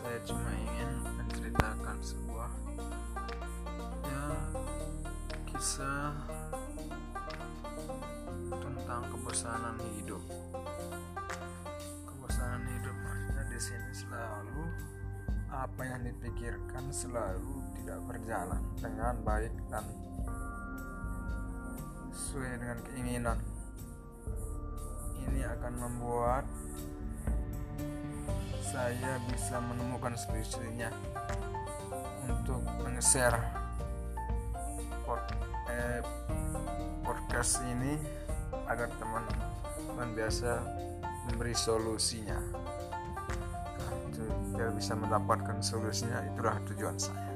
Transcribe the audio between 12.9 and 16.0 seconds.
maksudnya di sini selalu apa yang